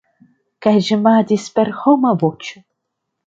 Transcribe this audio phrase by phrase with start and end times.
[0.65, 2.65] Kaj ĝemadis per homa voĉo.